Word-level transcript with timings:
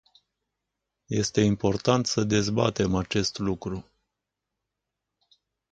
Este 1.09 1.41
important 1.43 2.05
să 2.05 2.23
dezbatem 2.23 2.95
acest 2.95 3.37
lucru. 3.37 3.85